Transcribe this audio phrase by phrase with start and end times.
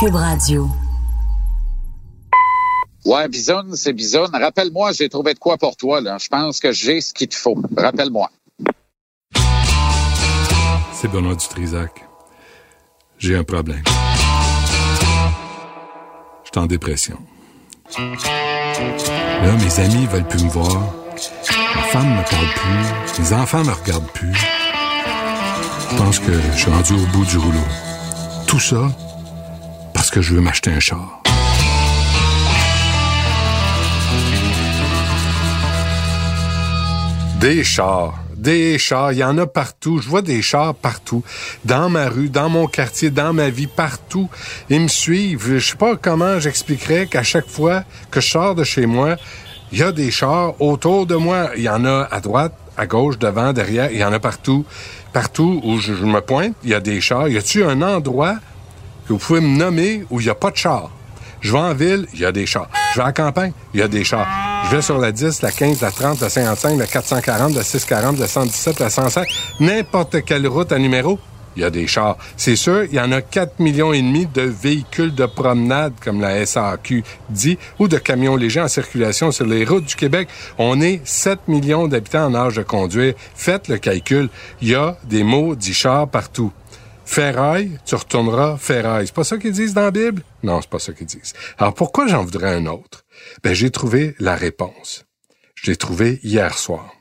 [0.00, 0.68] Cube Radio.
[3.04, 4.30] Ouais, Bisoun, c'est Bisoun.
[4.32, 6.18] Rappelle-moi, j'ai trouvé de quoi pour toi, là.
[6.18, 7.56] Je pense que j'ai ce qu'il te faut.
[7.76, 8.30] Rappelle-moi.
[10.92, 12.04] C'est Benoît Dutrisac.
[13.18, 13.82] J'ai un problème.
[16.44, 17.18] Je suis en dépression.
[17.96, 20.94] Là, mes amis veulent plus me voir.
[21.74, 23.22] Ma femme me parle plus.
[23.22, 24.36] Mes enfants me regardent plus.
[25.90, 27.66] Je pense que je suis rendu au bout du rouleau.
[28.46, 28.88] Tout ça
[29.94, 31.22] parce que je veux m'acheter un char.
[37.40, 38.14] Des chars.
[38.36, 40.00] Des chars, il y en a partout.
[40.00, 41.24] Je vois des chars partout.
[41.64, 44.28] Dans ma rue, dans mon quartier, dans ma vie, partout.
[44.70, 45.56] Ils me suivent.
[45.56, 49.16] Je sais pas comment j'expliquerais qu'à chaque fois que je sors de chez moi,
[49.72, 51.50] il y a des chars autour de moi.
[51.56, 53.90] Il y en a à droite, à gauche, devant, derrière.
[53.90, 54.64] Il y en a partout.
[55.12, 57.28] Partout où je, me pointe, il y a des chars.
[57.28, 58.36] Y a-tu un endroit
[59.06, 60.90] que vous pouvez me nommer où il n'y a pas de chars?
[61.40, 62.68] Je vais en ville, il y a des chars.
[62.94, 64.26] Je vais à campagne, il y a des chars.
[64.64, 68.18] Je vais sur la 10, la 15, la 30, la 55, la 440, la 640,
[68.18, 69.28] la 117, la 105,
[69.60, 71.18] n'importe quelle route à numéro,
[71.58, 72.16] il y a des chars.
[72.36, 76.20] C'est sûr, il y en a 4 millions et demi de véhicules de promenade, comme
[76.20, 80.28] la SAQ dit, ou de camions légers en circulation sur les routes du Québec.
[80.58, 83.14] On est 7 millions d'habitants en âge de conduire.
[83.34, 84.28] Faites le calcul.
[84.62, 86.52] Il y a des maudits chars partout.
[87.04, 89.08] Ferraille, tu retourneras ferraille.
[89.08, 90.22] C'est pas ça qu'ils disent dans la Bible?
[90.44, 91.32] Non, c'est pas ça qu'ils disent.
[91.58, 93.04] Alors pourquoi j'en voudrais un autre?
[93.42, 95.06] Ben, j'ai trouvé la réponse.
[95.56, 96.92] Je l'ai trouvé hier soir.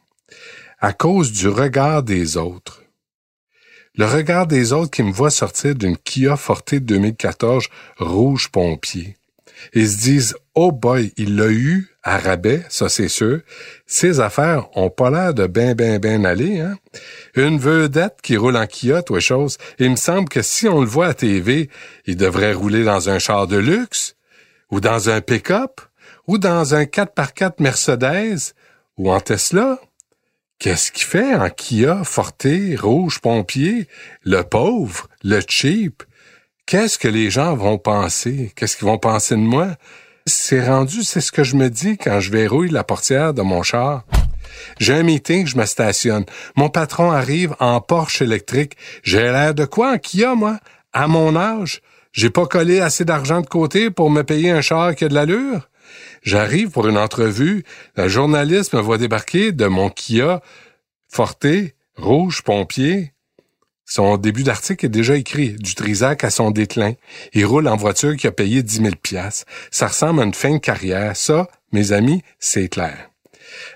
[0.79, 2.86] À cause du regard des autres.
[3.97, 7.65] Le regard des autres qui me voient sortir d'une Kia Forte 2014
[7.97, 9.17] rouge pompier.
[9.73, 13.39] Ils se disent, oh boy, il l'a eu à rabais, ça c'est sûr.
[13.87, 16.77] Ces affaires ont pas l'air de ben ben ben aller, hein.
[17.35, 19.57] Une vedette qui roule en Kia, toi chose.
[19.79, 21.69] Il me semble que si on le voit à TV,
[22.05, 24.15] il devrait rouler dans un char de luxe,
[24.69, 25.81] ou dans un pick-up,
[26.27, 28.53] ou dans un 4x4 Mercedes,
[28.97, 29.79] ou en Tesla.
[30.59, 32.47] Qu'est-ce qu'il fait en Kia, Forte,
[32.79, 33.87] rouge pompier,
[34.23, 36.01] le pauvre, le cheap?
[36.65, 38.51] Qu'est-ce que les gens vont penser?
[38.55, 39.75] Qu'est-ce qu'ils vont penser de moi?
[40.25, 43.61] C'est rendu, c'est ce que je me dis quand je verrouille la portière de mon
[43.61, 44.03] char.
[44.79, 46.25] J'ai un meeting, je me stationne.
[46.55, 48.77] Mon patron arrive en Porsche électrique.
[49.03, 50.59] J'ai l'air de quoi en Kia, moi?
[50.91, 51.81] À mon âge?
[52.13, 55.13] J'ai pas collé assez d'argent de côté pour me payer un char qui a de
[55.13, 55.69] l'allure?
[56.27, 57.63] J'arrive pour une entrevue.
[57.95, 60.41] La journaliste me voit débarquer de mon Kia
[61.07, 61.47] Forte,
[61.95, 63.13] rouge, pompier.
[63.85, 65.53] Son début d'article est déjà écrit.
[65.53, 66.95] Du Trisac à son déclin.
[67.31, 69.45] Il roule en voiture qui a payé 10 000 piastres.
[69.71, 71.15] Ça ressemble à une fin de carrière.
[71.15, 73.09] Ça, mes amis, c'est clair.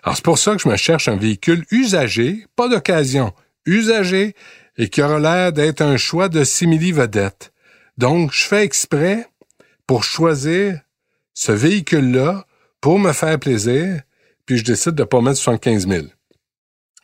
[0.03, 3.31] Alors, c'est pour ça que je me cherche un véhicule usagé, pas d'occasion,
[3.65, 4.35] usagé,
[4.77, 7.53] et qui aura l'air d'être un choix de simili-vedette.
[7.97, 9.25] Donc, je fais exprès
[9.87, 10.81] pour choisir
[11.41, 12.45] ce véhicule-là
[12.81, 14.01] pour me faire plaisir,
[14.45, 16.05] puis je décide de pas mettre 75 000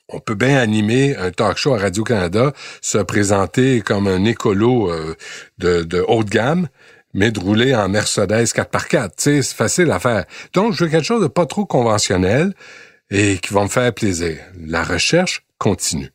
[0.09, 5.17] on peut bien animer un talk show à Radio-Canada, se présenter comme un écolo euh,
[5.57, 6.69] de, de haute gamme,
[7.13, 9.09] mais de rouler en Mercedes 4x4.
[9.17, 10.23] C'est facile à faire.
[10.53, 12.53] Donc, je veux quelque chose de pas trop conventionnel
[13.09, 14.37] et qui va me faire plaisir.
[14.57, 16.11] La recherche continue.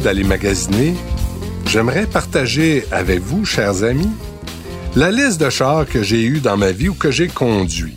[0.00, 0.94] D'aller magasiner,
[1.66, 4.10] j'aimerais partager avec vous, chers amis,
[4.96, 7.96] la liste de chars que j'ai eu dans ma vie ou que j'ai conduit.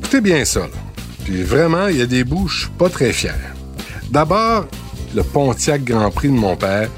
[0.00, 0.68] Écoutez bien ça.
[1.24, 3.54] Puis vraiment, il y a des bouches pas très fières.
[4.10, 4.66] D'abord,
[5.14, 6.88] le Pontiac Grand Prix de mon père.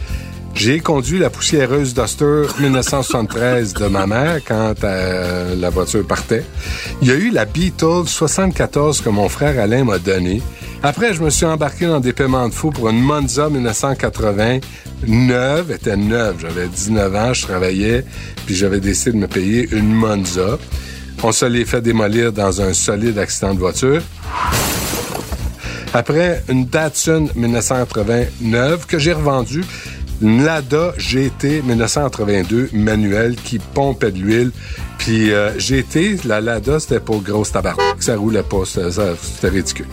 [0.55, 6.45] J'ai conduit la poussiéreuse Duster 1973 de ma mère quand euh, la voiture partait.
[7.01, 10.43] Il y a eu la Beetle 74 que mon frère Alain m'a donnée.
[10.83, 14.61] Après, je me suis embarqué dans des paiements de fou pour une Monza 1980
[15.07, 16.37] neuve, était neuve.
[16.41, 18.05] J'avais 19 ans, je travaillais,
[18.47, 20.59] puis j'avais décidé de me payer une Monza.
[21.23, 24.01] On se l'est fait démolir dans un solide accident de voiture.
[25.93, 29.65] Après, une Datsun 1989 que j'ai revendue
[30.23, 34.51] une Lada GT 1982 manuel qui pompait de l'huile.
[34.99, 37.75] Puis euh, GT, la Lada, c'était pour grosse tabac.
[37.99, 39.87] Ça roulait pas, c'était ridicule.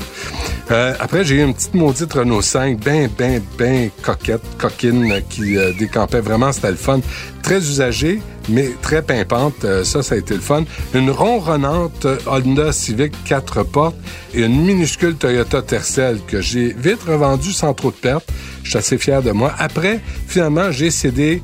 [0.69, 5.21] Euh, après, j'ai eu une petite maudite Renault 5, ben, ben, ben coquette, coquine, euh,
[5.29, 6.99] qui euh, décampait vraiment, c'était le fun.
[7.41, 9.63] Très usagée, mais très pimpante.
[9.63, 10.65] Euh, ça, ça a été le fun.
[10.93, 13.95] Une ronronnante Honda Civic 4 portes
[14.33, 18.27] et une minuscule Toyota Tercel que j'ai vite revendue sans trop de pertes.
[18.63, 19.53] Je suis assez fier de moi.
[19.57, 21.41] Après, finalement, j'ai cédé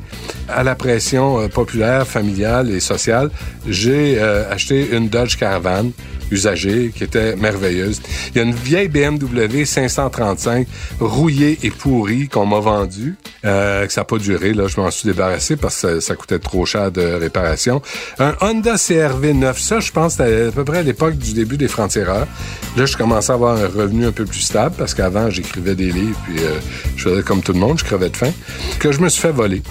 [0.50, 3.32] à la pression populaire, familiale et sociale.
[3.66, 5.92] J'ai acheté une Dodge Caravan
[6.32, 8.02] usagée qui était merveilleuse.
[8.30, 10.68] Il y a une vieille BMW 535
[11.00, 13.16] rouillée et pourrie qu'on m'a vendue.
[13.46, 16.16] Euh, que ça n'a pas duré, là, je m'en suis débarrassé parce que ça, ça
[16.16, 17.82] coûtait trop cher de réparation.
[18.20, 21.58] Un Honda CRV 9, ça, je pense, c'était à peu près à l'époque du début
[21.58, 22.28] des francs-tireurs.
[22.78, 25.92] Là, je commençais à avoir un revenu un peu plus stable parce qu'avant, j'écrivais des
[25.92, 26.60] livres puis euh,
[26.96, 28.32] je faisais comme tout le monde, je crevais de faim.
[28.80, 29.62] Que je me suis fait voler.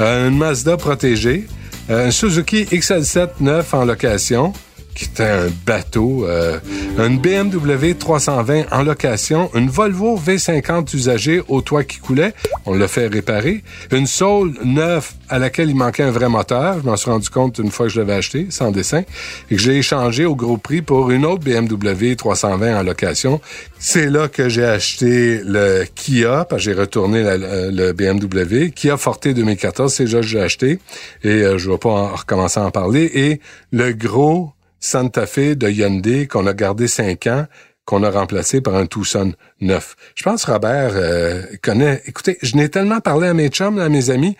[0.00, 1.46] Euh, une Mazda protégée,
[1.90, 4.52] euh, un Suzuki XL7 neuf en location,
[4.96, 6.58] qui était un bateau, euh,
[6.98, 12.32] une BMW 320 en location, une Volvo V50 usagée au toit qui coulait,
[12.64, 13.62] on l'a fait réparer,
[13.92, 17.58] une Soul neuve à laquelle il manquait un vrai moteur, je m'en suis rendu compte
[17.58, 19.02] une fois que je l'avais acheté, sans dessin,
[19.50, 23.40] et que j'ai échangé au gros prix pour une autre BMW 320 en location.
[23.78, 29.28] C'est là que j'ai acheté le Kia, parce que j'ai retourné le, BMW, Kia Forte
[29.28, 30.78] 2014, c'est déjà que j'ai acheté,
[31.22, 33.40] et euh, je vais pas en recommencer à en parler, et
[33.72, 37.46] le gros Santa Fe de Hyundai qu'on a gardé cinq ans,
[37.84, 39.96] qu'on a remplacé par un Tucson neuf.
[40.14, 42.02] Je pense Robert euh, connaît.
[42.06, 44.36] Écoutez, je n'ai tellement parlé à mes chums, à mes amis,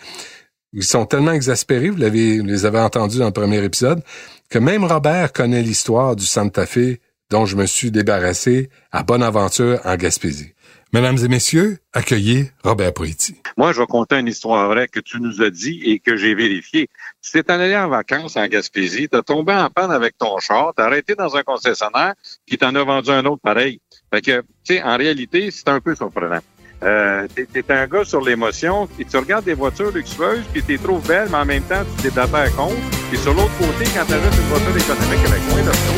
[0.73, 4.03] ils sont tellement exaspérés, vous l'avez, les avez entendus dans le premier épisode,
[4.49, 6.99] que même Robert connaît l'histoire du Santa Fe
[7.29, 10.53] dont je me suis débarrassé à Bonaventure en Gaspésie.
[10.93, 13.35] Mesdames et messieurs, accueillez Robert Poiti.
[13.57, 16.33] Moi, je vais conter une histoire vraie que tu nous as dit et que j'ai
[16.33, 16.87] vérifiée.
[17.21, 20.85] Tu t'es allé en vacances en Gaspésie, t'as tombé en panne avec ton char, t'as
[20.85, 22.13] arrêté dans un concessionnaire
[22.47, 23.81] qui t'en a vendu un autre pareil.
[24.13, 26.39] Fait que, tu sais, en réalité, c'est un peu surprenant.
[26.83, 31.05] Euh, t'es, un gars sur l'émotion, et tu regardes des voitures luxueuses, puis t'es trouves
[31.05, 32.77] belles, mais en même temps, tu t'es à compte.
[33.11, 35.95] Et sur l'autre côté, quand t'achètes une voiture économique avec moins d'options,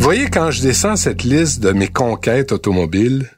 [0.00, 3.30] Voyez, quand je descends cette liste de mes conquêtes automobiles,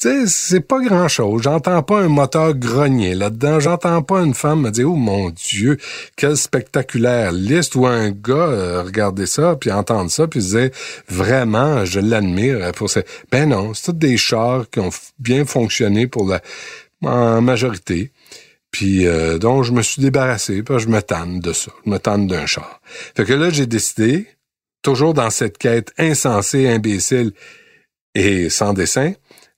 [0.00, 1.42] tu sais, c'est pas grand chose.
[1.42, 3.60] J'entends pas un moteur grogner là-dedans.
[3.60, 5.78] J'entends pas une femme me dire, oh mon Dieu,
[6.16, 10.70] quelle spectaculaire liste ou un gars euh, regarder ça puis entendre ça puis se dire,
[11.08, 13.02] vraiment, je l'admire pour ça.
[13.30, 14.90] Ben non, c'est tous des chars qui ont
[15.20, 16.42] bien fonctionné pour la,
[17.02, 18.10] en majorité.
[18.72, 21.70] Puis euh, donc je me suis débarrassé, puis je me tanne de ça.
[21.86, 22.80] Je me tanne d'un char.
[23.14, 24.26] Fait que là, j'ai décidé,
[24.82, 27.32] toujours dans cette quête insensée, imbécile
[28.14, 29.12] et sans dessin,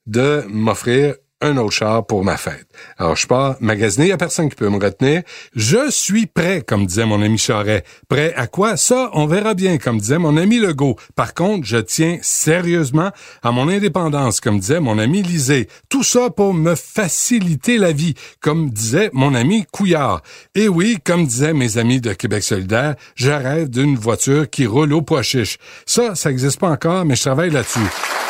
[0.05, 2.65] de m'offrir un autre char pour ma fête.
[2.97, 5.21] Alors, je pars magasiner, il n'y a personne qui peut me retenir.
[5.55, 7.83] Je suis prêt, comme disait mon ami Charret.
[8.07, 8.77] Prêt à quoi?
[8.77, 10.95] Ça, on verra bien, comme disait mon ami Legault.
[11.15, 13.11] Par contre, je tiens sérieusement
[13.43, 15.67] à mon indépendance, comme disait mon ami Lisée.
[15.89, 20.21] Tout ça pour me faciliter la vie, comme disait mon ami Couillard.
[20.55, 24.93] Et oui, comme disaient mes amis de Québec solidaire, je rêve d'une voiture qui roule
[24.93, 25.57] au pois chiche.
[25.85, 28.22] Ça, ça n'existe pas encore, mais je travaille là-dessus.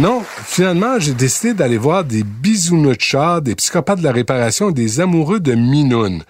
[0.00, 5.40] Non, finalement, j'ai décidé d'aller voir des bisounours des psychopathes de la réparation, des amoureux
[5.40, 6.22] de minounes.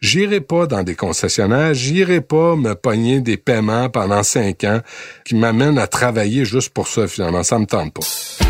[0.00, 4.80] J'irai pas dans des concessionnaires, j'irai pas me pogner des paiements pendant cinq ans
[5.24, 7.42] qui m'amènent à travailler juste pour ça, finalement.
[7.42, 8.45] Ça me tente pas.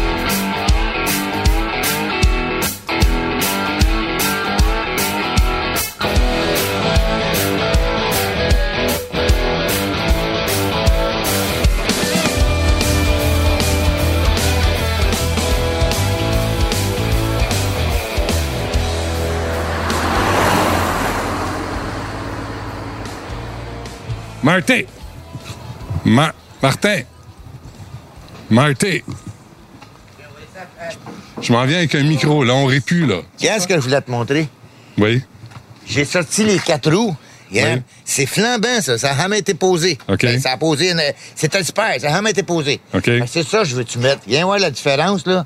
[24.46, 24.82] Martin!
[26.04, 27.00] Ma- Martin!
[28.48, 28.98] Martin!
[31.42, 33.22] Je m'en viens avec un micro, là, on répue, là.
[33.38, 34.48] Qu'est-ce que je voulais te montrer?
[34.98, 35.20] Oui.
[35.88, 37.16] J'ai sorti les quatre roues.
[37.50, 37.60] Oui.
[38.04, 38.96] C'est flambant, ça.
[38.98, 39.98] Ça n'a jamais été posé.
[40.08, 40.22] OK.
[40.22, 41.02] Ben, ça a posé une...
[41.34, 42.00] C'était super.
[42.00, 42.80] Ça n'a jamais été posé.
[43.02, 44.20] Que C'est ça que je veux que tu mettes.
[44.28, 45.44] Viens voir la différence, là.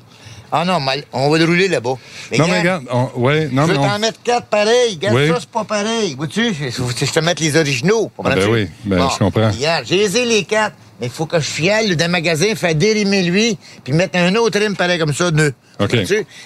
[0.51, 1.91] Ah non, mal- on va le rouler là-bas.
[2.37, 3.87] non, mais regarde, on- ouais, non, je mais veux on...
[3.87, 4.95] t'en mettre quatre pareils.
[4.95, 5.27] Regarde, Oui.
[5.29, 6.15] ça, c'est pas pareil.
[6.15, 6.53] Vois-tu?
[6.53, 8.11] Je te mette les originaux.
[8.17, 8.39] Comprends-tu?
[8.39, 9.49] ben oui, ben, je comprends.
[9.51, 10.75] Regarde, j'ai les quatre.
[10.99, 14.59] Mais il faut que je fiale d'un magasin, faire dérimer lui, puis mettre un autre
[14.59, 15.51] rime pareil comme ça, nœud.
[15.79, 15.93] OK.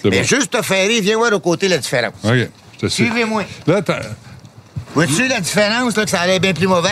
[0.06, 0.24] Mais bon.
[0.24, 2.14] juste te faire viens voir au côté la différence.
[2.24, 3.06] OK, je te suis.
[3.06, 3.44] Suivez-moi.
[3.68, 4.00] Là, t'as-
[4.94, 6.88] Vois-tu la différence, là, que ça allait bien plus mauvais?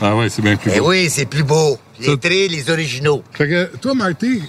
[0.00, 0.88] Ah ouais, c'est bien plus Eh beau.
[0.88, 1.78] oui, c'est plus beau.
[1.98, 3.22] Les trails, les originaux.
[3.34, 4.40] Fait que toi, Marty,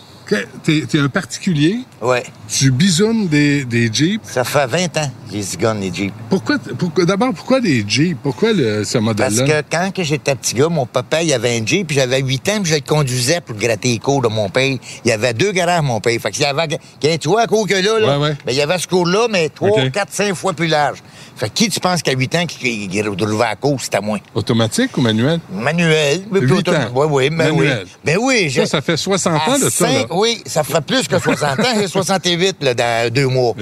[0.64, 2.24] t'es es un particulier, Ouais.
[2.48, 4.22] tu bisounes des, des Jeeps.
[4.24, 6.14] Ça fait 20 ans, les cigognes, les Jeeps.
[6.30, 8.18] Pourquoi, pourquoi d'abord, pourquoi des Jeeps?
[8.22, 9.62] Pourquoi le, ce Parce modèle-là?
[9.62, 12.50] que quand que j'étais petit gars, mon papa, il avait un Jeep, puis j'avais 8
[12.50, 14.78] ans, puis je le conduisais pour gratter les cours de mon père.
[15.06, 16.20] Il y avait deux garages, mon père.
[16.22, 16.68] Fait qu'il y avait,
[17.02, 18.38] quand tu vois, à cours que là, là Ouais, ouais.
[18.46, 19.92] ben, il y avait ce cours-là, mais 3, OK.
[19.92, 21.00] 4, 5 fois plus large.
[21.36, 24.20] Fait que qui tu penses qu'à 8 ans, qui, roulait à cours, c'était moi?
[24.36, 25.40] Automatique ou manuel?
[25.52, 26.22] Manuel.
[26.32, 26.92] mais Huit plutôt- ans.
[26.94, 27.58] Oui, oui, mais oui.
[27.68, 27.88] Manuel.
[28.06, 28.52] Ben oui.
[28.52, 30.06] Ça, ça fait 60 ans de ça, là.
[30.22, 31.64] Oui, ça fait plus que 60 ans.
[31.80, 33.54] J'ai 68, là, dans deux mois.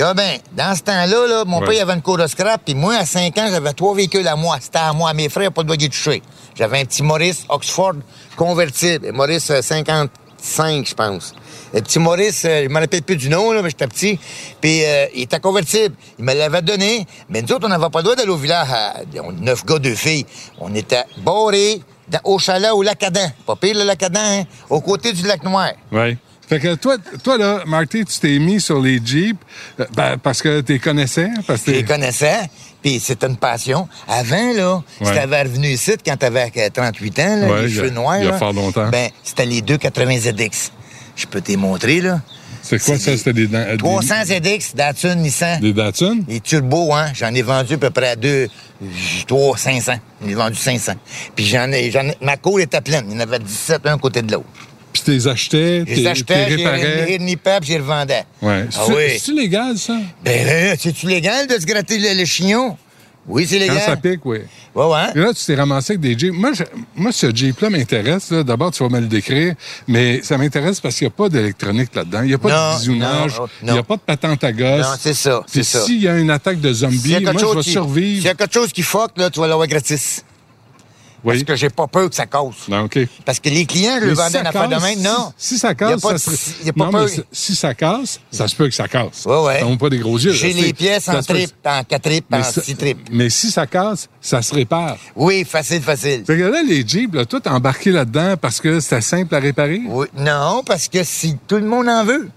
[0.00, 1.66] Ah ben, dans ce temps-là, là, mon Ouais.
[1.66, 4.36] père avait une cour de scrap, puis moi, à 5 ans, j'avais trois véhicules à
[4.36, 4.58] moi.
[4.60, 6.22] C'était à moi, à mes frères, pas de droit d'y toucher.
[6.56, 7.94] J'avais un petit Maurice Oxford
[8.36, 11.34] convertible, Maurice euh, 55, je pense.
[11.74, 14.18] Le petit Maurice, euh, je me rappelle plus du nom, là, mais j'étais petit.
[14.60, 15.96] Puis euh, il était convertible.
[16.20, 17.04] Il me l'avait donné.
[17.28, 18.94] Mais nous autres, on n'avait pas le droit d'aller au village à
[19.24, 20.24] on- neuf gars, deux filles.
[20.60, 23.28] On était barrés dans- au chalet au lac Adam.
[23.46, 24.42] Pas pire, le lac Adam, hein?
[24.70, 25.72] Au côté du lac Noir.
[25.92, 26.16] Oui.
[26.48, 29.36] Fait que toi, toi là, Marty, tu t'es mis sur les Jeeps
[29.80, 31.28] euh, ben, parce que tu les connaissais?
[31.44, 32.38] Parce que Je les connaissais,
[32.80, 33.88] puis c'était une passion.
[34.06, 35.14] Avant, là, si Ouais.
[35.14, 37.90] t'avais revenu ici quand t'avais euh, 38 ans, là, Ouais, les il y a- cheveux
[37.90, 38.88] noirs, il y a là, fort longtemps.
[38.90, 40.70] ben, c'était les 280 ZX.
[41.16, 42.20] Je peux te les montrer, là.
[42.68, 43.10] C'est quoi ça?
[43.12, 45.60] des- C'était des, des- 300 ZX, Datsun, Nissan.
[45.60, 46.18] des Datsun?
[46.28, 48.48] Les turbos, hein, j'en ai vendu à peu près à deux,
[49.26, 49.94] trois, 500.
[50.22, 50.92] J'en ai vendu 500.
[51.34, 53.04] Puis j'en ai, j'en ai- ma cour était pleine.
[53.08, 54.46] Il y en avait 17 un côté de l'autre.
[54.92, 57.04] Puis tu les achetais, Je tu les achetais, les j'ai réparais.
[57.18, 58.24] renipé, puis je les revendais.
[58.40, 58.64] Ouais.
[58.74, 59.02] Ah C'est- oui.
[59.18, 59.96] C'est-tu légal, ça?
[60.24, 62.76] Ben, là, c'est-tu légal de se gratter le, le chignon?
[63.28, 63.76] Oui, c'est légal.
[63.78, 64.38] Quand ça pique, oui.
[64.74, 65.06] Ouais, ouais.
[65.14, 66.32] Et là, tu t'es ramassé avec des Jeeps.
[66.34, 66.62] Moi, je-
[66.94, 68.32] moi ce Jeep-là m'intéresse.
[68.32, 69.54] D'abord, tu vas me le décrire,
[69.88, 72.22] mais ça m'intéresse parce qu'il n'y a pas d'électronique là-dedans.
[72.22, 73.32] Il n'y a pas Non, de bisounage.
[73.62, 74.86] Il n'y a pas de patente à gosse.
[74.86, 75.84] Non, c'est ça, Puis c'est ça.
[75.84, 78.16] S'il y a une attaque de zombies, moi, je vais qui- survivre.
[78.18, 80.24] S'il y a quelque chose qui fuck, là, tu vas l'avoir gratis.
[81.26, 81.44] Parce Oui.
[81.44, 82.68] que j'ai pas peur que ça casse.
[82.68, 83.00] Non, OK.
[83.24, 85.02] Parce que les clients, je Mais leur si affaire de même.
[85.02, 85.32] Non.
[85.36, 86.30] Si, si ça casse, pas ça
[86.64, 87.06] de- pas non, peur.
[87.16, 89.24] mais si- ça casse, ça se peut que ça casse.
[89.26, 89.58] Ouais, ouais.
[89.60, 90.32] Ça pas des gros yeux.
[90.32, 93.08] J'ai les pièces en se trip, en quatre tripes, en six tripes.
[93.10, 94.96] mais si ça casse, ça se répare.
[95.16, 96.22] Oui, facile, facile.
[96.24, 99.40] Fait que là, les Jeeps, là, toi, t'es embarqué là-dedans parce que c'était simple à
[99.40, 99.80] réparer?
[99.88, 100.06] Oui.
[100.16, 102.28] Non, parce que si tout le monde en veut.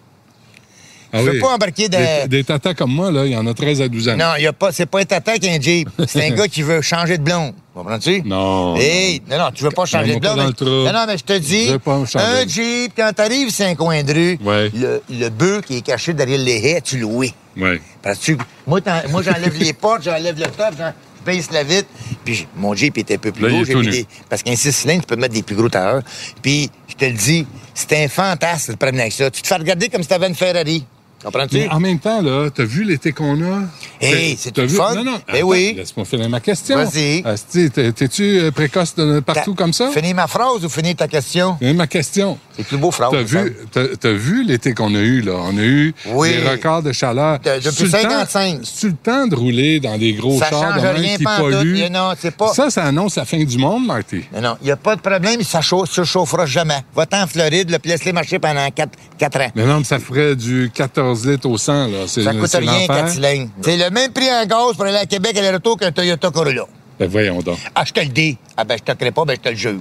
[1.12, 3.46] Ah Je veux pas embarquer dans- Des, des tatas comme moi, là, il y en
[3.48, 4.16] a 13 à 12 ans.
[4.16, 5.90] Non, y a pas, c'est pas un tata qui a un Jeep.
[6.08, 7.54] C'est un gars qui veut changer de blonde.
[7.80, 8.22] Comprends-tu?
[8.26, 8.76] Non.
[8.76, 10.66] Hey, non, non, tu veux pas changer de mais- trou.
[10.66, 11.70] Non, non, mais je te dis,
[12.16, 14.70] un Jeep, quand t'arrives sur un coin de rue, Ouais.
[14.76, 17.24] le, le bœuf qui est caché derrière les haies, tu loues.
[17.58, 17.82] Ouais.
[18.02, 18.34] Parce que
[18.68, 21.88] moi, moi j'enlève les portes, j'enlève le top, je baisse la vitre.
[22.26, 23.82] Puis mon Jeep était un peu plus Là, gros.
[23.84, 26.02] j'ai des- parce qu'un 6 cylindres, tu peux mettre des plus gros tailleurs.
[26.42, 29.32] Puis, je te le dis, c'était un fantasme de promener avec ça.
[29.32, 30.86] Tu te fais regarder comme si t'avais une Ferrari.
[31.24, 31.56] Comprends-tu?
[31.58, 33.64] Mais en même temps, là, t'as vu l'été qu'on a?
[34.00, 34.96] Hey, c'est tout vu- fun.
[34.96, 35.12] Non, non.
[35.28, 35.74] Ben attends, oui.
[35.76, 36.78] Laisse-moi finir ma question.
[36.78, 37.24] Vas-y.
[37.52, 39.90] T'es- T'es-tu euh, précoce de partout Ta- comme ça?
[39.92, 41.58] Finis ma phrase ou finis ta question?
[41.60, 42.38] Finis ma question.
[42.56, 43.12] C'est plus beau phrase.
[43.12, 43.56] T'as vu,
[44.00, 45.34] t'as, vu l'été qu'on a eu, là?
[45.36, 46.30] On a eu Oui.
[46.32, 47.40] des records de chaleur.
[47.40, 48.60] De- depuis C'est-tu le temps- 55.
[48.64, 51.84] C'est-tu le temps de rouler dans des gros Ça chars de rien, qui polluent?
[51.84, 54.22] A- non, c'est pas- Ça, ça annonce la fin du monde, Marty.
[54.34, 56.80] Non, non, il n'y a pas de problème, ça ne se chauffera jamais.
[56.96, 59.52] Va-t'en en Floride, le laisse-les marcher pendant 4, ans.
[59.56, 61.98] Mais non, mais ça ferait du 14 litres au 100, là.
[62.08, 62.88] C'est, Ça coûte rien, l'enfer.
[62.88, 63.50] 4 cylindres.
[63.62, 66.66] C'est le même prix en gaz pour aller à Québec aller-retour qu'un Toyota Corolla.
[67.00, 67.58] Ben, voyons donc.
[67.74, 68.38] Ah, je te le dis.
[68.58, 69.80] Ah, ben, je te crée pas, ben, je te le jure.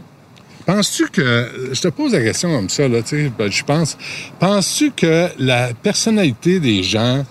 [0.66, 3.96] Penses-tu que, je te pose la question comme ça, là, tu sais, ben, je pense,
[4.38, 7.24] penses-tu que la personnalité des gens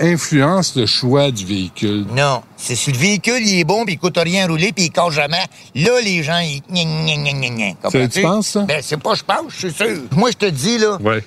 [0.00, 2.06] influence le choix du véhicule?
[2.16, 2.42] Non.
[2.56, 4.90] C'est si le véhicule, il est bon, puis il coûte rien à rouler, puis il
[4.90, 5.44] casse jamais.
[5.74, 6.62] Là, les gens, ils.
[6.72, 6.84] gna,
[7.16, 8.62] gna, gna, tu penses, ça?
[8.62, 9.98] Ben, c'est pas je pense, je suis sûr.
[10.12, 11.22] Moi, je te dis, là, Ouais.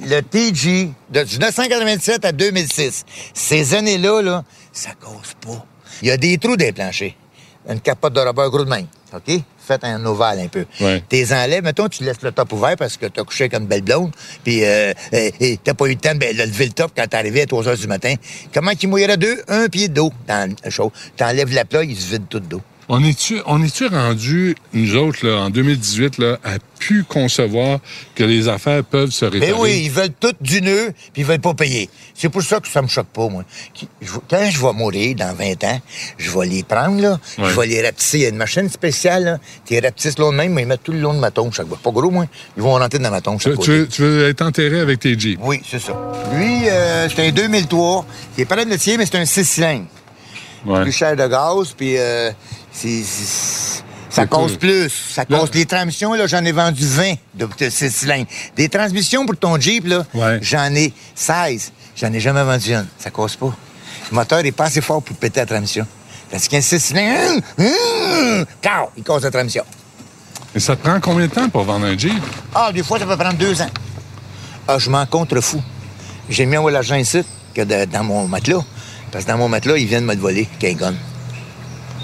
[0.00, 5.64] Le TG de 1997 à 2006, ces années-là, là, ça cause pas.
[6.02, 7.14] Il y a des trous des planchers.
[7.68, 8.86] Une capote de rubber gros de même.
[9.14, 9.40] OK?
[9.66, 10.66] Faites un ovale un peu.
[10.80, 11.02] Ouais.
[11.08, 13.82] T'es enlèves, mettons, tu laisses le top ouvert parce que t'as couché comme une belle
[13.82, 14.10] blonde,
[14.42, 16.92] puis euh, euh, et t'as pas eu le temps de ben, de lever le top
[16.94, 18.14] quand t'es arrivé à 3 heures du matin.
[18.52, 19.42] Comment qu'il mouillerait deux?
[19.48, 20.92] Un pied d'eau dans le chaud.
[21.16, 22.60] T'enlèves la plat, il se vide tout d'eau.
[22.88, 27.78] On est-tu, on est-tu rendu, nous autres, là, en 2018, là, à pu concevoir
[28.14, 29.52] que les affaires peuvent se réparer?
[29.52, 31.88] Mais oui, ils veulent tout du nœud, puis ils veulent pas payer.
[32.14, 33.44] C'est pour ça que ça me choque pas, moi.
[34.28, 35.80] Quand je vais mourir dans 20 ans,
[36.18, 37.48] je vais les prendre, là, Ouais.
[37.50, 38.18] je vais les rapetisser.
[38.18, 39.38] Il y a une machine spéciale, là.
[39.64, 41.68] Tu les rapetisses de même, mais ils mettent tout le long de ma tombe chaque
[41.68, 41.78] fois.
[41.82, 42.26] Pas gros, moi.
[42.56, 43.78] Ils vont rentrer dans ma tombe Tu, chaque tu côté.
[43.78, 45.38] veux, tu veux être enterré avec tes Jeeps?
[45.42, 45.92] Oui, c'est ça.
[46.34, 48.04] Lui, euh, c'était un 2003.
[48.36, 49.86] Il est pas de métier, mais c'est un 6 cylindres.
[50.66, 50.80] Ouais.
[50.82, 52.30] Plus cher de gaz, puis euh,
[52.74, 53.02] c'est...
[54.10, 54.90] Ça cause plus.
[55.10, 58.26] Ça cause les transmissions, là, j'en ai vendu 20 de, de 6 cylindres.
[58.54, 60.38] Des transmissions pour ton Jeep, là, Ouais.
[60.40, 61.72] j'en ai 16.
[61.96, 62.86] J'en ai jamais vendu une.
[62.98, 63.52] Ça cause pas.
[64.10, 65.86] Le moteur est pas assez fort pour péter la transmission.
[66.30, 69.64] Parce qu'un 6 cylindres, hum, hum, pow, il cause la transmission.
[70.54, 72.12] Et ça te prend combien de temps pour vendre un Jeep?
[72.54, 73.70] Ah, des fois, ça peut prendre deux ans.
[74.68, 75.62] Ah, je m'en contrefous.
[76.28, 78.62] J'ai mis un l'argent ici que de- dans mon matelas.
[79.10, 80.94] Parce que dans mon matelas, ils viennent me le voler, Kingon.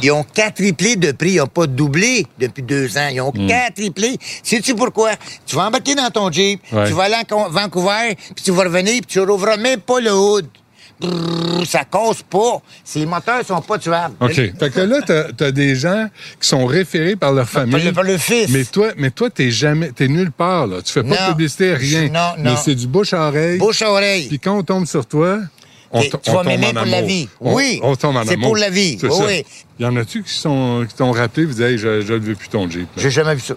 [0.03, 1.33] Ils ont quadruplé de prix.
[1.33, 3.09] Ils n'ont pas doublé depuis deux ans.
[3.13, 4.17] Ils ont quadruplé.
[4.43, 5.11] Sais-tu pourquoi?
[5.47, 6.87] Tu vas embarquer dans ton Jeep, Ouais.
[6.89, 10.13] tu vas aller à Vancouver, puis tu vas revenir, puis tu rouvras même pas le
[10.13, 10.47] hood.
[11.01, 12.61] Brrr, ça casse pas.
[12.85, 14.15] Ces moteurs sont pas tuables.
[14.21, 14.35] OK.
[14.35, 16.07] Fait que là, t'as as des gens
[16.39, 17.83] qui sont référés par leur famille.
[17.83, 18.51] le, par le fils.
[18.51, 20.83] Mais toi, mais toi, t'es jamais, t'es nulle part, là.
[20.83, 22.09] Tu fais pas de publicité, rien.
[22.09, 22.57] Non, Mais non.
[22.63, 23.59] c'est du bouche à oreille.
[23.59, 24.29] Bouche à oreille.
[24.29, 25.39] Puis quand on tombe sur toi,
[25.93, 27.29] on, Et tu on vas tombe m'aimer en pour la vie.
[27.41, 27.81] On- Oui.
[27.83, 28.49] On, tombe en C'est amour.
[28.49, 28.97] pour la vie.
[29.01, 29.27] C'est Oui, ça.
[29.27, 29.45] oui.
[29.81, 32.69] Y en a-tu qui sont, qui t'ont rappelé, vous disaient, je, ne veux plus ton
[32.71, 32.83] Jeep.
[32.97, 33.03] là?
[33.03, 33.55] J'ai jamais vu ça.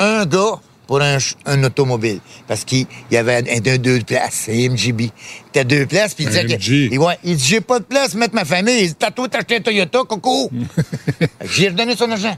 [0.00, 2.18] Un gars pour un, ch- un automobile.
[2.48, 5.10] Parce qu'il y avait un, un- deux places, un MGB.
[5.52, 6.88] T'as deux places, puis il Un disait MG.
[6.88, 6.94] que.
[6.94, 8.80] et ouais, il dit J'ai pas de place, mettre ma famille.
[8.80, 10.50] Il dit T'as toi, t'as acheté un Toyota, coco.
[11.44, 12.36] J'ai redonné son argent.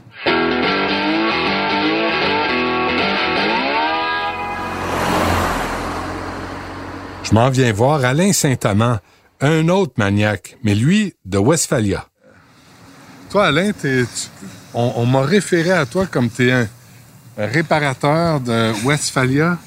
[7.23, 8.99] Je m'en viens voir Alain Saint-Amand,
[9.41, 12.05] un autre maniaque, mais lui, de Westphalia.
[13.29, 14.29] Toi, Alain, t'es- tu-
[14.73, 16.67] on, on m'a référé à toi comme tu es un,
[17.37, 19.57] un réparateur de Westphalia.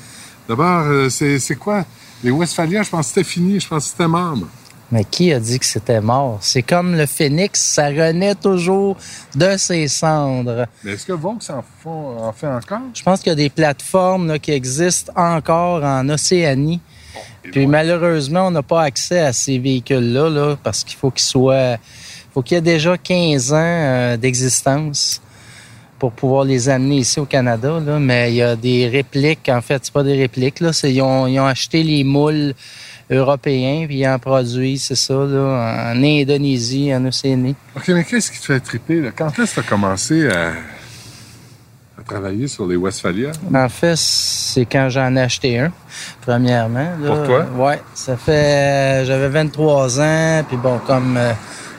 [0.48, 1.84] D'abord, euh, c'est c'est quoi?
[2.24, 4.36] Les Westphalia, je pense que c'était fini, je pense que c'était mort.
[4.36, 4.48] moi.
[4.90, 6.38] Mais qui a dit que c'était mort?
[6.40, 8.96] C'est comme le phénix, ça renaît toujours
[9.34, 10.66] de ses cendres.
[10.82, 12.80] Mais est-ce que Vaux en, font- en fait encore?
[12.94, 16.80] Je pense qu'il y a des plateformes là, qui existent encore en Océanie.
[17.42, 21.76] Puis malheureusement, on n'a pas accès à ces véhicules-là là, parce qu'il faut qu'ils soient.
[22.32, 25.20] faut qu'il y ait déjà 15 ans euh, d'existence
[25.98, 27.80] pour pouvoir les amener ici au Canada.
[27.84, 27.98] Là.
[27.98, 30.60] Mais il y a des répliques, en fait, c'est pas des répliques.
[30.60, 32.54] Là, c'est, ils, ont, ils ont acheté les moules
[33.10, 37.56] européens, puis ils en produisent, c'est ça, là, en Indonésie, en Océanie.
[37.74, 39.00] OK, mais qu'est-ce qui te fait triper?
[39.00, 39.10] Là?
[39.16, 40.52] Quand est-ce que tu as commencé à,
[42.08, 43.32] à travailler sur les Westphalia?
[43.54, 45.72] En fait, c'est quand j'en ai acheté un,
[46.22, 46.90] premièrement.
[47.00, 47.08] là.
[47.08, 47.46] Pour toi?
[47.56, 49.04] Ouais, ça fait...
[49.04, 51.32] J'avais 23 ans, puis bon, comme euh,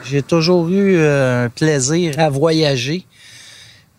[0.06, 3.06] j'ai toujours eu euh, un plaisir à voyager.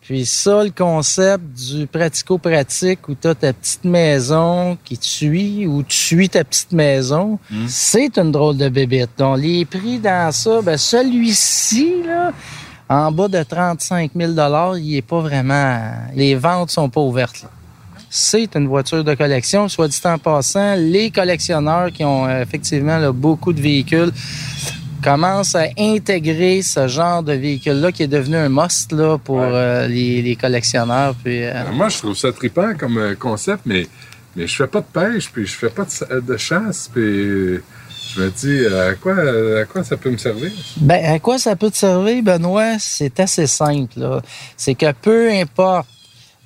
[0.02, 5.68] Puis ça, le concept du pratico-pratique où tu as ta petite maison qui te suit
[5.68, 7.38] ou tu suis ta petite maison,
[7.68, 9.10] c'est une drôle de bébête.
[9.18, 12.32] Donc, les prix dans ça, ben celui-ci, là,
[12.90, 14.32] en bas de 35 000
[14.78, 15.80] il est pas vraiment...
[16.14, 17.42] Les ventes sont pas ouvertes.
[17.44, 17.48] là.
[18.10, 19.68] C'est une voiture de collection.
[19.68, 24.10] Soit dit en passant, les collectionneurs qui ont euh, effectivement là, beaucoup de véhicules
[25.04, 29.44] commencent à intégrer ce genre de véhicule-là qui est devenu un must là, pour Ouais.
[29.52, 31.14] euh, les, les collectionneurs.
[31.22, 33.86] Puis, euh, Moi, je trouve ça trippant comme concept, mais,
[34.34, 37.60] mais je fais pas de pêche, puis je fais pas de, de chasse, puis
[38.14, 38.94] je me dis, à
[39.64, 40.50] quoi, ça peut me servir?
[40.76, 42.78] Ben, à quoi ça peut te servir, Benoît?
[42.78, 44.20] C'est assez simple.
[44.56, 45.86] C'est que peu importe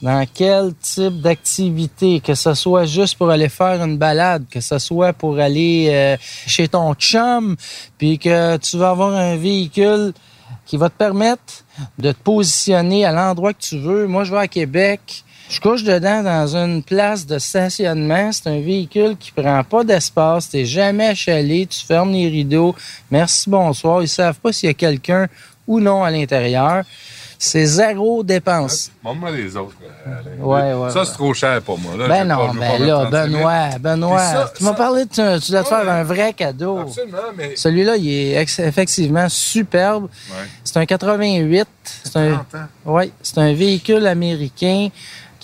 [0.02, 4.78] dans quel type d'activité, que ce soit juste pour aller faire une balade, que ce
[4.78, 7.56] soit pour aller euh, chez ton chum,
[7.96, 10.12] puis que tu vas avoir un véhicule
[10.66, 11.64] qui va te permettre
[11.98, 14.06] de te positionner à l'endroit que tu veux.
[14.06, 15.24] Moi, je vais à Québec.
[15.48, 18.32] Je couche dedans dans une place de stationnement.
[18.32, 20.48] C'est un véhicule qui prend pas d'espace.
[20.48, 21.66] T'es jamais achalé.
[21.66, 22.74] Tu fermes les rideaux.
[23.10, 24.02] Merci, bonsoir.
[24.02, 25.26] Ils savent pas s'il y a quelqu'un
[25.66, 26.82] ou non à l'intérieur.
[27.38, 28.90] C'est zéro dépense.
[29.02, 29.76] Montre-moi les autres.
[30.06, 30.42] euh.
[30.42, 31.04] Ouais, ouais, Ça, ouais.
[31.04, 31.94] c'est trop cher pour moi.
[31.96, 32.08] Là.
[32.08, 33.10] Ben non, ben là, mettre 30 000.
[33.36, 36.78] Benoît, Benoît, ça, tu m'as parlé de tu, dois te faire un vrai cadeau.
[36.78, 37.54] Absolument, mais...
[37.56, 40.04] Celui-là, il est effectivement superbe.
[40.30, 40.48] Ouais.
[40.62, 41.66] C'est un 88.
[42.04, 42.92] C'est un, 30 ans.
[42.92, 44.88] ouais, c'est un véhicule américain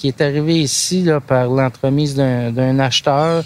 [0.01, 3.45] qui est arrivé ici là, par l'entremise d'un acheteur.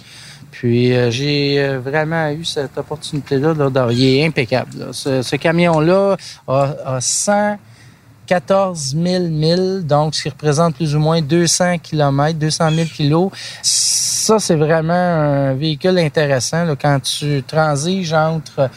[0.52, 3.54] Puis euh, j'ai euh, vraiment eu cette opportunité-là.
[3.54, 4.78] Là, il est impeccable.
[4.78, 4.86] là.
[4.92, 11.20] Ce, ce camion-là a, a 114 000 milles, donc ce qui représente plus ou moins
[11.20, 13.32] 200 km, 200 000 kilos.
[13.62, 18.70] Ça, c'est vraiment un véhicule intéressant là, quand tu transiges entre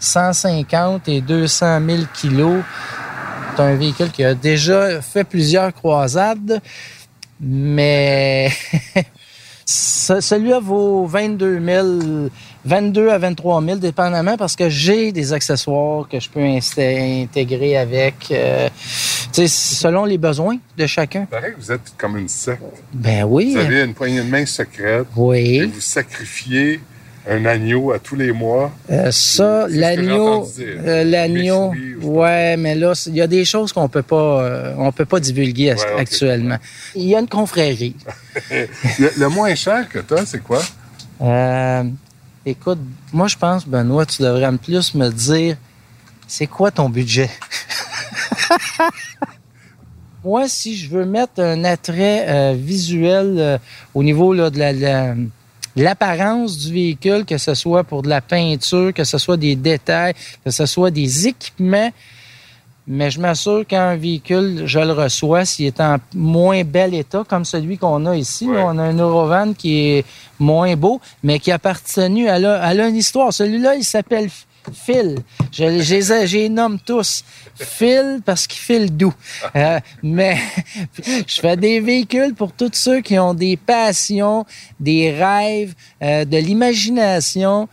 [0.00, 2.64] 150 et 200 000 kilos.
[3.54, 6.60] C'est un véhicule qui a déjà fait plusieurs croisades,
[7.40, 8.50] mais
[9.66, 12.28] ce- celui-là vaut 22 000,
[12.64, 18.14] 22 à 23 000, dépendamment, parce que j'ai des accessoires que je peux intégrer avec,
[18.30, 18.68] euh,
[19.32, 21.24] selon les besoins de chacun.
[21.24, 22.62] Pareil, vous êtes comme une secte.
[22.92, 25.66] Ben oui, Vous avez une poignée de main secrète et oui.
[25.72, 26.80] vous sacrifiez
[27.28, 28.72] un agneau à tous les mois.
[28.90, 34.02] Euh, ça, l'agneau, euh, l'agneau, ouais, mais là, il y a des choses qu'on peut
[34.02, 36.56] pas, euh, on peut pas divulguer Ouais, actuellement.
[36.94, 37.94] Il y a une confrérie.
[38.50, 40.62] Le, le moins cher que as, c'est quoi?
[42.46, 42.78] Écoute,
[43.12, 45.56] moi, je pense, Benoît, tu devrais me plus me dire,
[46.26, 47.28] c'est quoi ton budget?
[50.24, 53.60] moi, si je veux mettre un attrait visuel
[53.94, 55.14] au niveau là, de la, la-
[55.76, 60.14] l'apparence du véhicule, que ce soit pour de la peinture, que ce soit des détails,
[60.44, 61.90] que ce soit des équipements,
[62.86, 67.44] mais je m'assure qu'un véhicule, je le reçois s'il est en moins bel état, comme
[67.44, 68.46] celui qu'on a ici.
[68.46, 68.64] là.
[68.66, 70.04] on a un Eurovan qui est
[70.40, 73.32] moins beau, mais qui a appartenu à, la- à une histoire.
[73.32, 74.28] Celui-là, il s'appelle
[74.72, 75.18] Phil.
[75.52, 75.82] Je, les-
[76.26, 77.24] je les nomme tous.
[77.58, 79.14] Phil parce qu'il file doux.
[79.56, 80.36] Euh, mais
[81.26, 84.44] je fais des véhicules pour tous ceux qui ont des passions,
[84.78, 87.68] des rêves, euh, de l'imagination,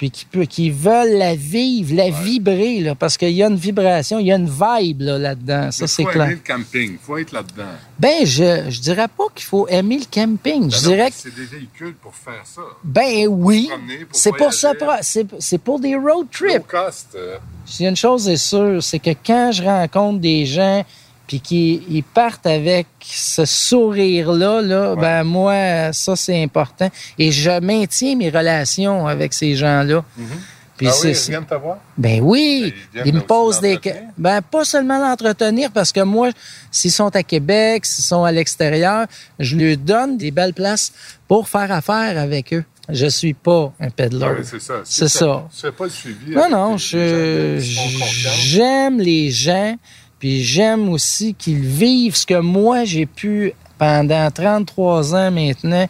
[0.00, 3.56] puis qui, peut, qui veulent la vivre, la vibrer, là, parce qu'il y a une
[3.56, 5.70] vibration, il y a une vibe là, là-dedans.
[5.70, 6.30] Ça, c'est clair.
[6.30, 7.68] le camping, faut être là-dedans.
[7.98, 10.70] Ben, je, je dirais pas qu'il faut aimer le camping.
[10.70, 12.62] Je dirais que, c'est des véhicules pour faire ça.
[12.82, 13.68] ben oui,
[14.12, 16.66] c'est pour ça, c'est c'est pour des road trips.
[16.66, 17.14] cost.
[17.14, 17.36] euh,
[17.80, 20.82] a une chose est sûre, c'est que quand je rencontre des gens
[21.30, 26.90] puis qu'ils ils partent avec ce sourire-là, là, ben moi, ça c'est important.
[27.20, 30.04] Et je maintiens mes relations avec ces gens-là.
[30.76, 31.76] Puis ah oui, c'est- ils viennent te voir?
[31.96, 33.78] ben oui, Ben, ils me posent des
[34.18, 36.30] ben pas seulement l'entretenir parce que moi
[36.72, 39.06] s'ils sont à Québec, s'ils sont à l'extérieur,
[39.38, 40.92] je leur donne des belles places
[41.28, 42.64] pour faire affaire avec eux.
[42.88, 44.26] Je suis pas un peddler.
[44.28, 44.80] Ah oui, c'est ça.
[44.82, 45.48] C'est ça.
[45.54, 46.32] Tu fais pas le suivi.
[46.32, 46.76] Non non,
[48.40, 49.76] j'aime les gens
[50.20, 55.88] puis j'aime aussi qu'ils vivent ce que moi j'ai pu pendant 33 ans maintenant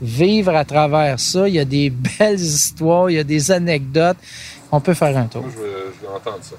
[0.00, 1.48] vivre à travers ça.
[1.48, 4.18] Il y a des belles histoires, il y a des anecdotes.
[4.70, 5.42] On peut faire un tour.
[5.42, 6.54] Moi, je veux, je veux entendre ça.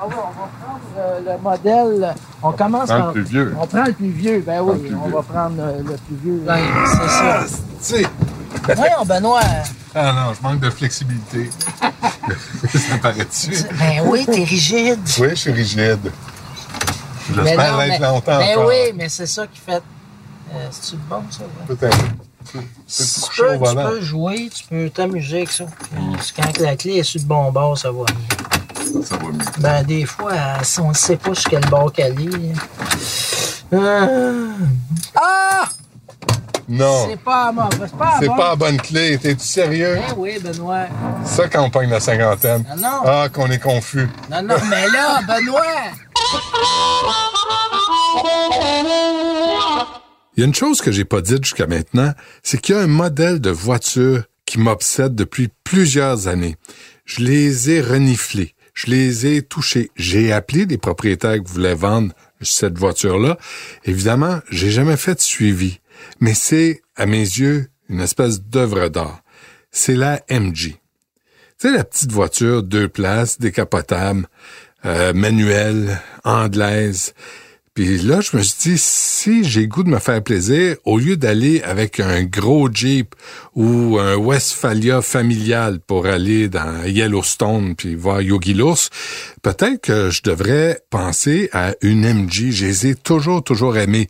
[0.00, 2.14] Ah oui, on va prendre euh, le modèle.
[2.42, 3.12] On commence Prends le par.
[3.12, 3.54] plus vieux.
[3.60, 4.44] On prend le plus vieux.
[4.46, 5.12] Ben oui, on vieux.
[5.16, 6.42] va prendre euh, le plus vieux.
[6.46, 7.44] Ben, c'est ça.
[7.46, 8.06] Tu sais,
[8.76, 9.40] Voyons, Benoît.
[9.94, 11.50] ah non, je manque de flexibilité.
[11.80, 13.50] ça paraît-tu?
[13.78, 15.00] Ben oui, t'es rigide.
[15.18, 16.12] Oui, je suis rigide.
[17.34, 18.66] J'espère mais- longtemps Ben encore.
[18.68, 19.82] oui, mais c'est ça qui fait.
[20.54, 21.40] Euh, C'est-tu bon, ça?
[21.42, 21.76] ouais?
[21.76, 21.98] Peut-être.
[22.50, 25.64] Tu peux Tu peux, tu jouer, tu peux t'amuser avec ça.
[26.36, 29.02] Quand la clé est sur le bon bord, ça va mieux.
[29.04, 29.38] Ça va mieux.
[29.58, 32.54] Ben, des fois, si on ne sait pas sur quel bord qu'elle est.
[33.74, 34.52] euh,
[35.14, 35.68] Ah!
[36.70, 37.68] Non, C'est pas à moi.
[37.72, 38.36] C'est pas à c'est moi.
[38.36, 39.16] pas la bonne clé.
[39.18, 39.94] T'es-tu sérieux?
[40.06, 40.84] Ben oui, Benoît.
[41.24, 42.62] Ça, quand on pogne la cinquantaine.
[42.76, 43.00] Non, non.
[43.06, 44.06] Ah, qu'on est confus.
[44.30, 45.62] Non, non, mais là, Benoît!
[50.38, 52.12] Il y a une chose que j'ai pas dite jusqu'à maintenant,
[52.42, 56.56] c'est qu'il y a un modèle de voiture qui m'obsède depuis plusieurs années.
[57.04, 59.90] Je les ai reniflés, je les ai touchés.
[59.96, 63.36] J'ai appelé des propriétaires qui voulaient vendre cette voiture-là.
[63.84, 65.80] Évidemment, j'ai jamais fait de suivi,
[66.20, 69.22] mais c'est, à mes yeux, une espèce d'œuvre d'art.
[69.72, 70.76] C'est la MG.
[71.60, 74.28] Sais, la petite voiture, deux places, décapotable,
[74.84, 77.14] euh, manuelle, anglaise.
[77.78, 81.16] Puis là, je me suis dit, si j'ai goût de me faire plaisir, au lieu
[81.16, 83.14] d'aller avec un gros Jeep
[83.54, 88.90] ou un Westphalia familial pour aller dans Yellowstone puis voir Yogi l'ours,
[89.42, 92.50] peut-être que je devrais penser à une MG.
[92.50, 94.08] Je les ai toujours, toujours aimées.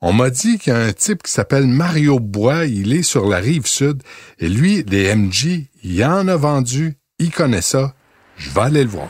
[0.00, 3.28] On m'a dit qu'il y a un type qui s'appelle Mario Bois, il est sur
[3.28, 4.02] la rive sud,
[4.38, 7.94] et lui, des MG, il en a vendu, il connaît ça.
[8.36, 9.08] Je vais aller le voir.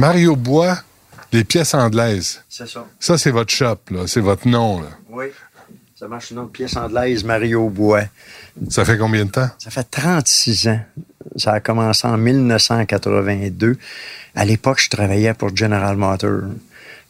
[0.00, 0.78] Mario Bois,
[1.30, 2.40] les pièces anglaises.
[2.48, 2.86] C'est ça.
[2.98, 4.06] Ça, c'est votre shop, là.
[4.06, 4.88] C'est votre nom, là.
[5.10, 5.26] Oui.
[5.94, 8.04] Ça marche une autre pièce anglaise, Mario Bois.
[8.70, 9.50] Ça fait combien de temps?
[9.58, 10.80] Ça fait 36 ans.
[11.36, 13.76] Ça a commencé en 1982.
[14.34, 16.48] À l'époque, je travaillais pour General Motors.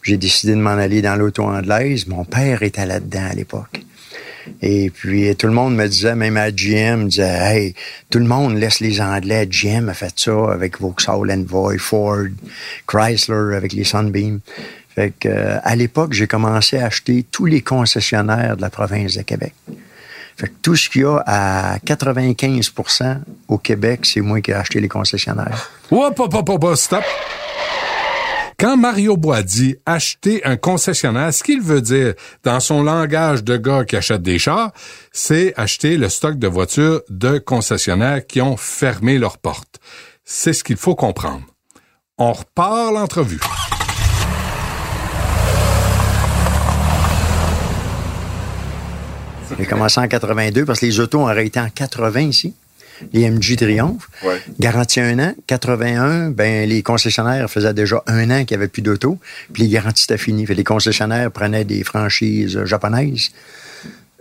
[0.02, 2.08] J'ai décidé de m'en aller dans l'auto anglaise.
[2.08, 3.84] Mon père était là-dedans à l'époque.
[4.62, 7.74] Et puis, tout le monde me disait, même à GM, disait, hey,
[8.10, 9.46] tout le monde laisse les Anglais.
[9.46, 12.26] GM a fait ça avec Vauxhall Envoy, Ford,
[12.86, 14.40] Chrysler avec les Sunbeam.
[14.94, 19.16] Fait que, euh, à l'époque, j'ai commencé à acheter tous les concessionnaires de la province
[19.16, 19.54] de Québec.
[20.36, 24.54] Fait que tout ce qu'il y a à 95% au Québec, c'est moi qui ai
[24.54, 25.70] acheté les concessionnaires.
[25.90, 26.18] Hop,
[26.76, 27.04] stop!
[28.60, 32.12] Quand Mario Bois dit acheter un concessionnaire, ce qu'il veut dire
[32.44, 34.70] dans son langage de gars qui achète des chars,
[35.12, 39.80] c'est acheter le stock de voitures de concessionnaires qui ont fermé leurs portes.
[40.24, 41.42] C'est ce qu'il faut comprendre.
[42.18, 43.40] On repart l'entrevue.
[49.58, 52.54] J'ai commencé en 82 parce que les autos ont arrêté en 80 ici.
[53.12, 54.08] Les MG Triumph.
[54.24, 54.40] Ouais.
[54.58, 55.34] Garantie un an.
[55.46, 59.18] 81, ben, les concessionnaires faisaient déjà un an qu'il n'y avait plus d'auto.
[59.52, 60.46] Puis les garanties étaient finies.
[60.46, 63.30] Les concessionnaires prenaient des franchises euh, japonaises.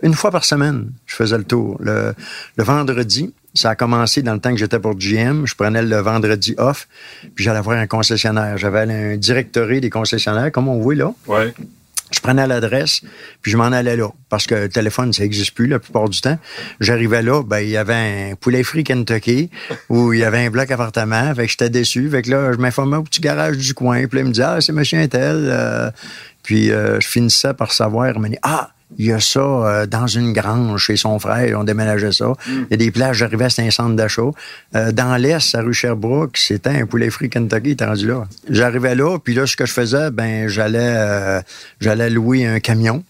[0.02, 1.76] Une fois par semaine, je faisais le tour.
[1.80, 2.14] Le,
[2.56, 5.44] le vendredi, Ça a commencé dans le temps que j'étais pour GM.
[5.44, 6.86] Je prenais le vendredi off,
[7.34, 8.56] puis j'allais voir un concessionnaire.
[8.56, 11.12] J'avais un directory des concessionnaires, comme on voit là.
[11.26, 11.52] Ouais.
[12.10, 13.02] Je prenais l'adresse,
[13.42, 14.08] puis je m'en allais là.
[14.28, 16.38] Parce que le téléphone, ça n'existe plus la plupart du temps.
[16.80, 19.50] J'arrivais là, ben il y avait un poulet frit Kentucky,
[19.88, 21.34] où il y avait un bloc appartement.
[21.34, 22.08] Fait que j'étais déçu.
[22.10, 24.06] Fait que là, je m'informais au petit garage du coin.
[24.06, 25.48] Puis là, il me disait, ah, c'est monsieur Intel.
[25.50, 25.90] Euh,
[26.42, 30.06] puis euh, je finissais par savoir, il dit, ah, il y a ça euh, dans
[30.06, 32.32] une grange chez son frère, on déménageait ça.
[32.48, 34.30] Il y a des plages, j'arrivais, c'était un centre d'achat.
[34.74, 38.26] Euh, dans l'Est, à rue Sherbrooke, c'était un poulet frit Kentucky, il était rendu là.
[38.48, 41.40] J'arrivais là, puis là, ce que je faisais, ben j'allais euh,
[41.80, 43.04] j'allais louer un camion.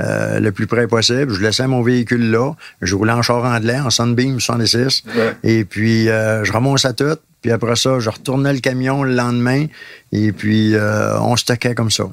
[0.00, 1.32] euh, le plus près possible.
[1.32, 2.52] Je laissais mon véhicule là.
[2.82, 5.04] Je roulais en char anglais, en Sunbeam 76.
[5.44, 7.16] Et puis, euh, je ramassais tout.
[7.42, 9.66] Puis après ça, je retournais le camion le lendemain.
[10.10, 12.04] Et puis, euh, on stockait comme ça.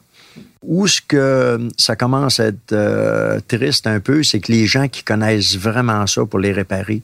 [0.63, 4.87] Où ce que ça commence à être euh, triste un peu, c'est que les gens
[4.87, 7.01] qui connaissent vraiment ça pour les réparer,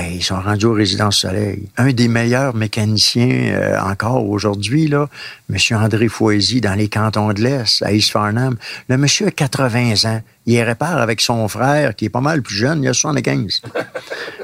[0.00, 1.68] ils sont rendus aux résidences soleil.
[1.76, 5.08] Un des meilleurs mécaniciens euh, encore aujourd'hui, là,
[5.50, 5.58] M.
[5.72, 8.56] André Foisy, dans les cantons de l'Est, à East Farnham.
[8.88, 10.22] Le monsieur a 80 ans.
[10.46, 13.62] Il répare avec son frère, qui est pas mal plus jeune, il a 75.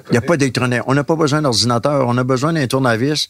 [0.09, 0.83] Il n'y a pas d'électronique.
[0.87, 2.07] On n'a pas besoin d'ordinateur.
[2.07, 3.29] On a besoin d'un tournevis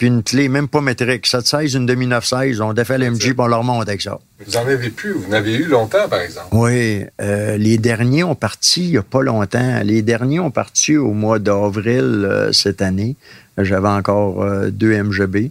[0.00, 1.26] puis une clé, même pas métrique.
[1.26, 2.62] 716, une demi 916.
[2.62, 4.18] On défait l'MG, on leur monte avec ça.
[4.46, 5.12] Vous en avez plus.
[5.12, 6.48] Vous en avez eu longtemps, par exemple.
[6.52, 9.82] Oui, euh, les derniers ont parti il n'y a pas longtemps.
[9.84, 13.16] Les derniers ont parti au mois d'avril euh, cette année.
[13.58, 15.50] J'avais encore euh, deux MGB.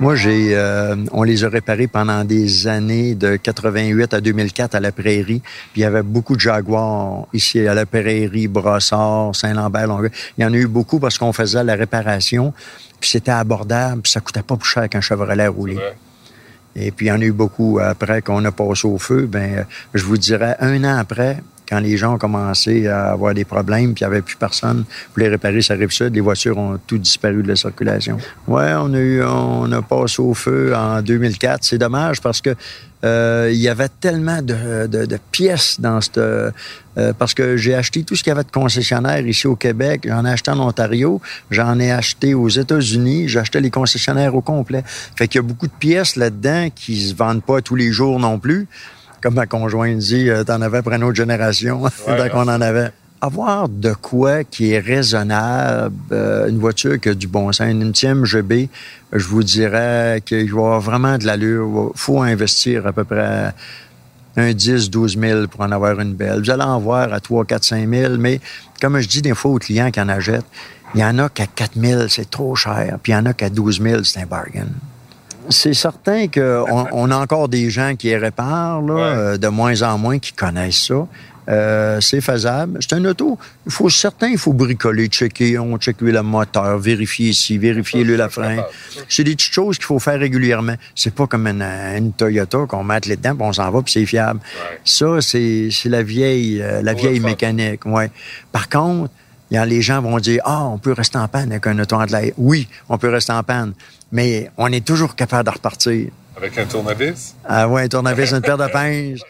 [0.00, 4.80] Moi, j'ai, euh, on les a réparés pendant des années, de 88 à 2004 à
[4.80, 5.42] la Prairie.
[5.72, 10.10] Puis il y avait beaucoup de Jaguars ici à la Prairie, Brossard, Saint-Lambert, Longueuil.
[10.38, 12.52] Il y en a eu beaucoup parce qu'on faisait la réparation.
[13.00, 15.78] Puis c'était abordable, puis ça coûtait pas plus cher qu'un Chevrolet roulé.
[16.74, 19.26] Et puis, il y en a eu beaucoup après qu'on a passé au feu.
[19.26, 23.44] Ben, je vous dirais, un an après, quand les gens ont commencé à avoir des
[23.44, 26.58] problèmes, puis il n'y avait plus personne pour les réparer ça rive sud, les voitures
[26.58, 28.18] ont tout disparu de la circulation.
[28.46, 31.64] Ouais, on a eu, on a passé au feu en 2004.
[31.64, 32.54] C'est dommage parce que
[33.04, 36.18] euh, il y avait tellement de, de, de pièces dans cette...
[36.18, 36.50] euh,
[37.18, 40.02] parce que j'ai acheté tout ce qu'il y avait de concessionnaires ici au Québec.
[40.06, 41.20] J'en ai acheté en Ontario.
[41.50, 43.28] J'en ai acheté aux États-Unis.
[43.28, 44.84] J'ai acheté les concessionnaires au complet.
[45.16, 48.20] Fait qu'il y a beaucoup de pièces là-dedans qui se vendent pas tous les jours
[48.20, 48.68] non plus.
[49.22, 52.90] Comme ma conjointe dit, euh, t'en avais pour une autre génération, tant qu'on en avait.
[53.20, 57.82] Avoir de quoi qui est raisonnable, euh, une voiture qui a du bon sens, une
[57.82, 58.68] ultime GB,
[59.12, 61.92] je vous dirais qu'il va y avoir vraiment de l'allure.
[61.94, 63.54] faut investir à peu près
[64.36, 66.40] un 10, 12 000 pour en avoir une belle.
[66.42, 68.40] Vous allez en voir à 3, 4, 5 000, mais
[68.80, 70.46] comme je dis des fois aux clients qui en achètent,
[70.96, 73.34] il y en a qu'à 4 000, c'est trop cher, puis il y en a
[73.34, 74.66] qu'à 12 000, c'est un bargain.
[75.48, 79.82] C'est certain qu'on on a encore des gens qui les réparent, là, euh, de moins
[79.82, 81.06] en moins, qui connaissent ça.
[81.48, 82.78] Euh, c'est faisable.
[82.80, 83.36] C'est un auto.
[83.66, 88.16] Il faut certain, il faut bricoler, checker, on check le moteur, vérifier ici, vérifier le
[88.16, 88.64] la frein.
[89.08, 90.74] C'est des petites choses qu'il faut faire régulièrement.
[90.94, 93.92] C'est pas comme une, une Toyota qu'on met les dedans, puis on s'en va, puis
[93.92, 94.40] c'est fiable.
[94.84, 97.84] Ça, c'est c'est la vieille, euh, la vieille mécanique.
[97.86, 98.10] Ouais.
[98.52, 99.10] Par contre,
[99.50, 102.32] les gens vont dire Ah, on peut rester en panne avec un auto de l'air.
[102.38, 103.72] Oui, on peut rester en panne.
[104.12, 106.10] Mais on est toujours capable de repartir.
[106.36, 107.34] Avec un tournevis?
[107.44, 109.22] Ah ouais, un tournevis, une paire de pinces.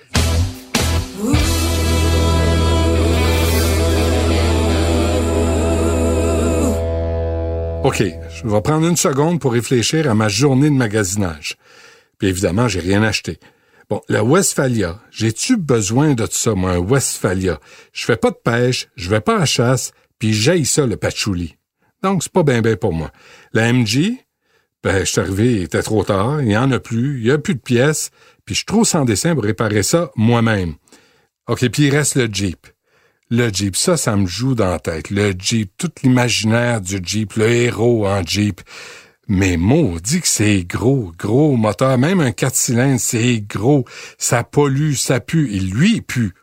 [7.84, 11.56] OK, je vais prendre une seconde pour réfléchir à ma journée de magasinage.
[12.18, 13.38] Puis évidemment, j'ai rien acheté.
[13.88, 17.60] Bon, la Westphalia, j'ai-tu besoin de ça, moi, un Westphalia?
[17.92, 21.56] Je fais pas de pêche, je vais pas à chasse, puis j'aille ça, le patchouli.
[22.02, 23.10] Donc, c'est pas bien bien pour moi.
[23.52, 24.16] La MG,
[24.82, 27.30] ben, je suis arrivé, il était trop tard, il y en a plus, il y
[27.30, 28.10] a plus de pièces,
[28.44, 30.74] puis je suis trop sans dessin pour réparer ça moi-même.
[31.48, 32.66] OK, puis il reste le Jeep.
[33.30, 35.10] Le Jeep, ça, ça me joue dans la tête.
[35.10, 38.60] Le Jeep, tout l'imaginaire du Jeep, le héros en Jeep.
[39.28, 41.96] Mais maudit que c'est gros, gros moteur.
[41.96, 43.86] Même un 4 cylindres, c'est gros.
[44.18, 45.50] Ça pollue, ça pue.
[45.54, 46.34] Et lui, pue.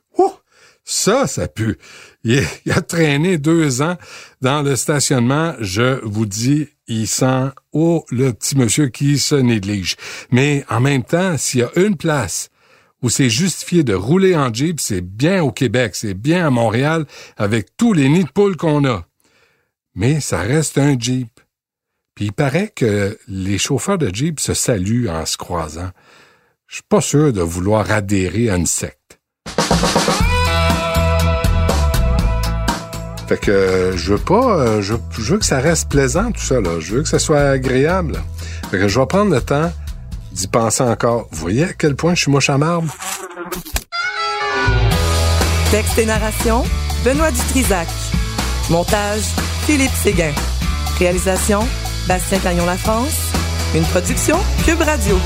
[0.92, 1.78] Ça, ça pue.
[2.24, 3.96] Il, il a traîné deux ans
[4.42, 5.54] dans le stationnement.
[5.60, 9.98] Je vous dis, il sent, oh, le petit monsieur qui se néglige.
[10.32, 12.50] Mais en même temps, s'il y a une place
[13.04, 17.06] où c'est justifié de rouler en Jeep, c'est bien au Québec, c'est bien à Montréal,
[17.38, 19.06] avec tous les nids de poules qu'on a.
[19.94, 21.30] Mais ça reste un Jeep.
[22.16, 25.92] Puis il paraît que les chauffeurs de Jeep se saluent en se croisant.
[26.66, 29.20] Je suis pas sûr de vouloir adhérer à une secte.
[33.30, 36.56] Fait que euh, je veux pas, euh, je, veux que ça reste plaisant tout ça.
[36.80, 38.20] Je veux que ça soit agréable.
[38.72, 39.72] Fait que je vais prendre le temps
[40.32, 41.28] d'y penser encore.
[41.30, 42.92] Vous voyez à quel point je suis moche à marbre?
[45.70, 46.64] Texte et narration,
[47.06, 47.88] Benoît Dutrisac.
[48.72, 49.26] Montage,
[49.68, 50.34] Philippe Séguin.
[50.98, 51.60] Réalisation,
[52.08, 53.32] Bastien Cagnon La France.
[53.76, 55.20] Une production Cube Radio.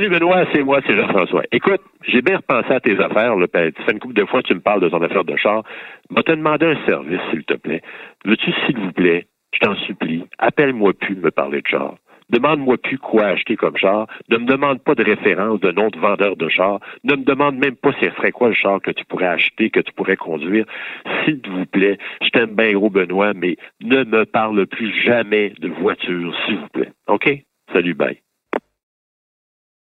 [0.00, 1.42] Salut Benoît, c'est moi, c'est Jean-François.
[1.52, 3.36] Écoute, j'ai bien repensé à tes affaires.
[3.36, 5.36] Là, ben, ça fait une couple de fois tu me parles de ton affaire de
[5.36, 5.62] char.
[6.08, 7.82] Je te demander un service, s'il te plaît.
[8.24, 11.96] Veux-tu, s'il vous plaît, je t'en supplie, appelle-moi plus me parler de char.
[12.30, 14.06] Demande-moi plus quoi acheter comme char.
[14.30, 16.80] Ne me demande pas de référence nom de vendeur de char.
[17.04, 19.80] Ne me demande même pas ce serait quoi le char que tu pourrais acheter, que
[19.80, 20.64] tu pourrais conduire.
[21.26, 25.68] S'il vous plaît, je t'aime bien gros, Benoît, mais ne me parle plus jamais de
[25.68, 26.92] voiture, s'il vous plaît.
[27.06, 27.28] OK?
[27.74, 28.18] Salut, bye.